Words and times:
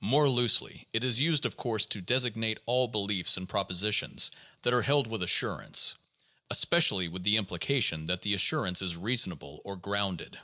More 0.00 0.30
loosely, 0.30 0.88
it 0.94 1.04
is 1.04 1.20
used, 1.20 1.44
of 1.44 1.58
course, 1.58 1.84
to 1.84 2.00
designate 2.00 2.56
all 2.64 2.88
beliefs 2.88 3.36
and 3.36 3.46
propo 3.46 3.72
sitions 3.74 4.30
that 4.62 4.72
are 4.72 4.80
held 4.80 5.06
with 5.06 5.22
assurance, 5.22 5.94
especially 6.48 7.06
with 7.06 7.22
the 7.22 7.36
implication 7.36 8.06
that 8.06 8.22
the 8.22 8.32
assurance 8.32 8.80
is 8.80 8.96
reasonable, 8.96 9.60
or 9.62 9.76
grounded. 9.76 10.38